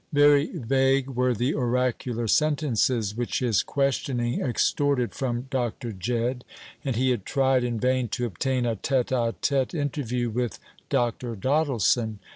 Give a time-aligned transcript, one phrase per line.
[0.11, 5.91] Very vague were the oracular sentences which his questioning extorted from Dr.
[5.91, 6.43] Jedd,
[6.83, 10.57] and he had tried in vain to obtain a tête à tête interview with
[10.89, 11.35] Dr.
[11.35, 12.17] Doddleson.